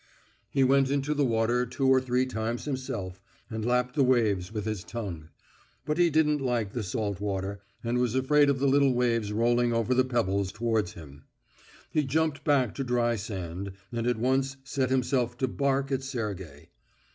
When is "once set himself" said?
14.17-15.37